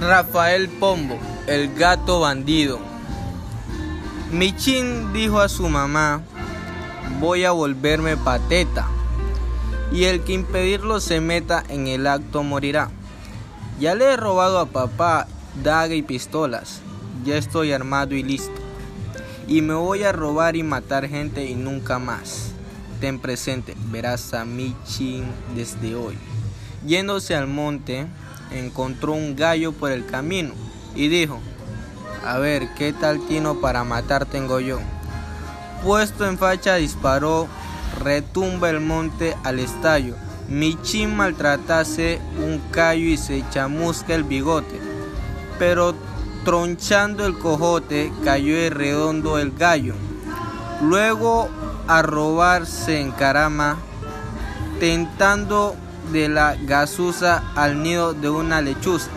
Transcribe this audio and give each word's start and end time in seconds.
Rafael 0.00 0.70
Pombo, 0.70 1.18
el 1.46 1.74
gato 1.74 2.20
bandido. 2.20 2.78
Michin 4.32 5.12
dijo 5.12 5.40
a 5.40 5.48
su 5.50 5.68
mamá, 5.68 6.22
voy 7.20 7.44
a 7.44 7.50
volverme 7.50 8.16
pateta, 8.16 8.88
y 9.92 10.04
el 10.04 10.22
que 10.22 10.32
impedirlo 10.32 11.00
se 11.00 11.20
meta 11.20 11.62
en 11.68 11.86
el 11.86 12.06
acto 12.06 12.42
morirá. 12.42 12.90
Ya 13.78 13.94
le 13.94 14.06
he 14.06 14.16
robado 14.16 14.58
a 14.58 14.66
papá 14.66 15.26
daga 15.62 15.94
y 15.94 16.00
pistolas, 16.00 16.80
ya 17.22 17.36
estoy 17.36 17.72
armado 17.72 18.14
y 18.14 18.22
listo, 18.22 18.58
y 19.48 19.60
me 19.60 19.74
voy 19.74 20.04
a 20.04 20.12
robar 20.12 20.56
y 20.56 20.62
matar 20.62 21.08
gente 21.08 21.44
y 21.44 21.54
nunca 21.54 21.98
más. 21.98 22.52
Ten 23.00 23.18
presente, 23.18 23.74
verás 23.90 24.32
a 24.32 24.46
Michin 24.46 25.24
desde 25.54 25.94
hoy. 25.94 26.16
Yéndose 26.86 27.34
al 27.34 27.48
monte, 27.48 28.06
encontró 28.52 29.12
un 29.12 29.36
gallo 29.36 29.72
por 29.72 29.92
el 29.92 30.06
camino 30.06 30.52
y 30.94 31.08
dijo, 31.08 31.40
a 32.24 32.38
ver, 32.38 32.68
¿qué 32.74 32.92
tal 32.92 33.20
tino 33.26 33.60
para 33.60 33.84
matar 33.84 34.26
tengo 34.26 34.60
yo? 34.60 34.78
Puesto 35.82 36.26
en 36.26 36.36
facha 36.36 36.74
disparó, 36.76 37.48
retumba 38.02 38.70
el 38.70 38.80
monte 38.80 39.36
al 39.44 39.58
estallo. 39.58 40.14
Michin 40.48 41.16
maltratase 41.16 42.20
un 42.38 42.60
callo 42.70 43.06
y 43.06 43.16
se 43.16 43.44
chamusca 43.50 44.14
el 44.14 44.24
bigote, 44.24 44.80
pero 45.58 45.94
tronchando 46.44 47.24
el 47.24 47.38
cojote 47.38 48.12
cayó 48.24 48.56
el 48.56 48.72
redondo 48.72 49.38
el 49.38 49.52
gallo. 49.52 49.94
Luego 50.82 51.48
a 51.86 52.02
robar 52.02 52.66
se 52.66 53.00
encarama, 53.00 53.78
tentando 54.80 55.76
de 56.12 56.28
la 56.28 56.56
gasusa 56.56 57.42
al 57.54 57.82
nido 57.82 58.12
de 58.12 58.30
una 58.30 58.60
lechuza, 58.60 59.10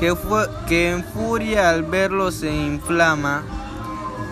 que, 0.00 0.14
fue, 0.14 0.46
que 0.66 0.90
en 0.90 1.04
furia 1.04 1.70
al 1.70 1.82
verlo 1.82 2.30
se 2.30 2.52
inflama, 2.52 3.42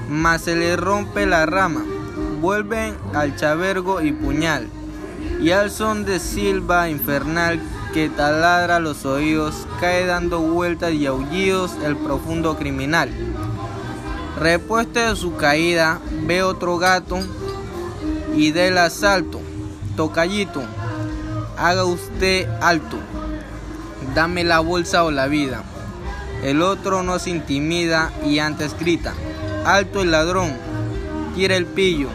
mas 0.09 0.43
se 0.43 0.57
le 0.57 0.77
rompe 0.77 1.27
la 1.27 1.47
rama, 1.47 1.85
vuelven 2.41 2.95
al 3.15 3.37
chavergo 3.37 4.01
y 4.01 4.13
puñal, 4.13 4.69
y 5.41 5.51
al 5.51 5.71
son 5.71 6.05
de 6.05 6.19
silba 6.19 6.89
infernal 6.89 7.61
que 7.93 8.09
taladra 8.09 8.79
los 8.79 9.05
oídos, 9.05 9.67
cae 9.81 10.07
dando 10.07 10.41
vueltas 10.41 10.93
y 10.93 11.07
aullidos 11.07 11.73
el 11.85 11.97
profundo 11.97 12.57
criminal. 12.57 13.11
Repuesto 14.41 14.99
de 14.99 15.15
su 15.15 15.37
caída, 15.37 16.01
ve 16.27 16.43
otro 16.43 16.79
gato 16.79 17.19
y 18.35 18.51
del 18.51 18.79
asalto, 18.79 19.41
tocallito, 19.95 20.63
haga 21.63 21.85
usted 21.85 22.49
alto, 22.61 22.99
dame 24.17 24.43
la 24.43 24.59
bolsa 24.59 25.05
o 25.05 25.13
la 25.13 25.29
vida. 25.29 25.63
El 26.43 26.61
otro 26.61 27.05
no 27.05 27.21
se 27.21 27.31
intimida 27.31 28.11
y 28.27 28.41
antes 28.41 28.77
grita, 28.77 29.15
alto 29.65 30.03
el 30.03 30.11
ladrón, 30.11 30.53
tira 31.37 31.55
el 31.55 31.67
pillo. 31.67 32.09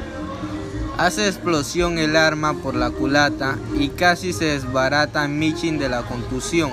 Hace 0.97 1.27
explosión 1.27 1.97
el 1.97 2.17
arma 2.17 2.55
por 2.55 2.75
la 2.75 2.89
culata 2.89 3.57
y 3.79 3.87
casi 3.89 4.33
se 4.33 4.45
desbarata 4.45 5.29
Michin 5.29 5.79
de 5.79 5.87
la 5.87 6.01
contusión. 6.01 6.71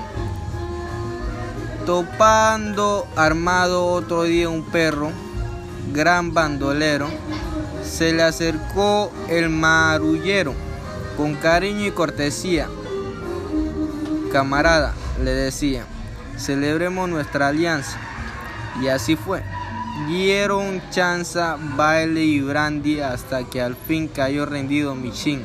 Topando 1.86 3.06
armado 3.14 3.86
otro 3.86 4.24
día 4.24 4.48
un 4.48 4.64
perro, 4.64 5.12
gran 5.92 6.34
bandolero, 6.34 7.08
se 7.84 8.12
le 8.12 8.24
acercó 8.24 9.12
el 9.28 9.48
marullero 9.48 10.54
con 11.16 11.34
cariño 11.34 11.86
y 11.86 11.90
cortesía. 11.90 12.68
Camarada, 14.32 14.94
le 15.22 15.32
decía, 15.32 15.84
celebremos 16.36 17.08
nuestra 17.08 17.48
alianza. 17.48 17.98
Y 18.82 18.88
así 18.88 19.16
fue. 19.16 19.42
Dieron 20.08 20.82
chanza, 20.90 21.56
baile 21.76 22.24
y 22.24 22.40
brandy 22.40 23.00
hasta 23.00 23.44
que 23.44 23.62
al 23.62 23.76
fin 23.76 24.08
cayó 24.08 24.44
rendido 24.44 24.96
Michin 24.96 25.44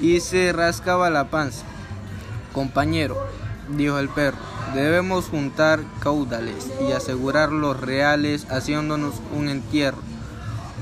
y 0.00 0.20
se 0.20 0.52
rascaba 0.52 1.10
la 1.10 1.30
panza. 1.30 1.64
Compañero, 2.52 3.16
dijo 3.68 3.98
el 3.98 4.08
perro, 4.08 4.38
debemos 4.74 5.26
juntar 5.26 5.80
caudales 6.00 6.66
y 6.88 6.92
asegurar 6.92 7.52
los 7.52 7.78
reales 7.80 8.46
haciéndonos 8.50 9.14
un 9.36 9.48
entierro. 9.48 10.07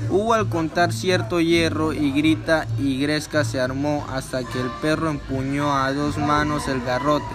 Hubo 0.09 0.33
al 0.33 0.47
contar 0.47 0.93
cierto 0.93 1.41
hierro 1.41 1.91
y 1.91 2.11
grita 2.11 2.65
y 2.79 2.99
gresca 2.99 3.43
se 3.43 3.59
armó 3.59 4.05
hasta 4.09 4.43
que 4.43 4.61
el 4.61 4.69
perro 4.81 5.09
empuñó 5.09 5.75
a 5.75 5.91
dos 5.91 6.17
manos 6.17 6.67
el 6.67 6.81
garrote. 6.81 7.25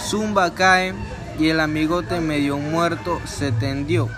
Zumba 0.00 0.54
cae 0.54 0.94
y 1.38 1.48
el 1.48 1.60
amigote 1.60 2.20
medio 2.20 2.58
muerto 2.58 3.20
se 3.24 3.52
tendió. 3.52 4.08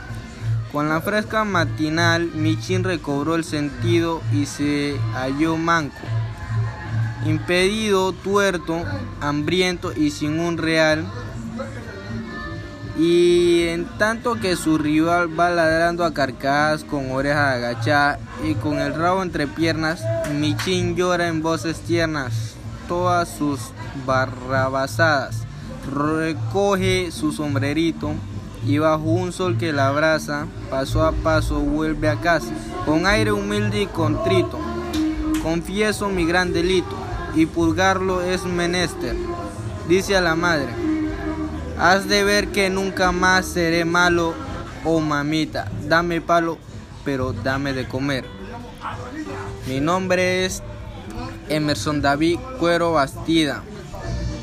Con 0.72 0.88
la 0.88 1.00
fresca 1.00 1.44
matinal, 1.44 2.30
Michin 2.34 2.84
recobró 2.84 3.34
el 3.34 3.44
sentido 3.44 4.22
y 4.32 4.46
se 4.46 4.96
halló 5.14 5.56
manco, 5.56 5.96
impedido, 7.26 8.12
tuerto, 8.12 8.84
hambriento 9.20 9.92
y 9.92 10.10
sin 10.10 10.38
un 10.38 10.58
real. 10.58 11.04
Y 13.00 13.62
en 13.68 13.86
tanto 13.96 14.34
que 14.34 14.56
su 14.56 14.76
rival 14.76 15.28
va 15.38 15.48
ladrando 15.48 16.04
a 16.04 16.12
carcajadas 16.12 16.84
con 16.84 17.10
orejas 17.12 17.56
agachadas 17.56 18.18
y 18.44 18.52
con 18.56 18.78
el 18.78 18.92
rabo 18.92 19.22
entre 19.22 19.46
piernas, 19.46 20.02
Michin 20.38 20.96
llora 20.96 21.28
en 21.28 21.40
voces 21.40 21.80
tiernas 21.80 22.56
todas 22.88 23.26
sus 23.30 23.58
barrabasadas. 24.04 25.46
Recoge 25.90 27.10
su 27.10 27.32
sombrerito 27.32 28.12
y 28.66 28.76
bajo 28.76 29.04
un 29.04 29.32
sol 29.32 29.56
que 29.56 29.72
la 29.72 29.88
abraza, 29.88 30.46
paso 30.68 31.02
a 31.02 31.12
paso 31.12 31.58
vuelve 31.60 32.10
a 32.10 32.16
casa, 32.16 32.52
con 32.84 33.06
aire 33.06 33.32
humilde 33.32 33.80
y 33.80 33.86
contrito. 33.86 34.58
Confieso 35.42 36.10
mi 36.10 36.26
gran 36.26 36.52
delito 36.52 36.94
y 37.34 37.46
purgarlo 37.46 38.20
es 38.20 38.44
menester, 38.44 39.16
dice 39.88 40.18
a 40.18 40.20
la 40.20 40.34
madre. 40.34 40.79
Has 41.80 42.06
de 42.10 42.24
ver 42.24 42.48
que 42.48 42.68
nunca 42.68 43.10
más 43.10 43.46
seré 43.46 43.86
malo, 43.86 44.34
oh 44.84 45.00
mamita, 45.00 45.72
dame 45.88 46.20
palo, 46.20 46.58
pero 47.06 47.32
dame 47.32 47.72
de 47.72 47.88
comer. 47.88 48.26
Mi 49.66 49.80
nombre 49.80 50.44
es 50.44 50.62
Emerson 51.48 52.02
David 52.02 52.38
Cuero 52.58 52.92
Bastida, 52.92 53.62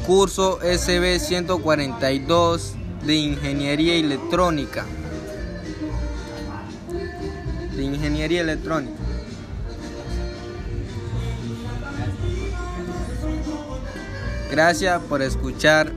curso 0.08 0.58
SB 0.64 1.20
142 1.20 2.74
de 3.06 3.16
Ingeniería 3.16 3.94
Electrónica. 3.94 4.84
De 7.76 7.84
Ingeniería 7.84 8.42
Electrónica. 8.42 8.98
Gracias 14.50 15.00
por 15.04 15.22
escuchar 15.22 15.92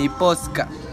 mi 0.00 0.08
podcast. 0.08 0.89